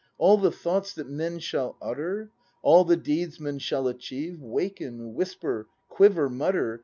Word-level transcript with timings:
All 0.17 0.37
the 0.37 0.51
thoughts 0.51 0.93
that 0.95 1.07
men 1.11 1.37
shall 1.37 1.77
utter. 1.79 2.31
All 2.63 2.83
the 2.85 2.97
deeds 2.97 3.39
men 3.39 3.59
shall 3.59 3.87
achieve, 3.87 4.41
Waken, 4.41 5.13
whisper, 5.13 5.67
quiver, 5.89 6.27
mutter. 6.27 6.79